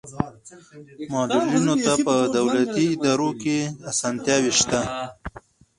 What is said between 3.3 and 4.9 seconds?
کې اسانتیاوې شته.